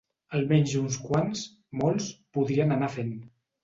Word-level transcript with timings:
Almenys 0.37 0.73
uns 0.79 0.97
quants 1.03 1.45
–molts– 1.53 2.11
podrien 2.39 2.79
anar 2.81 2.95
fent. 3.01 3.19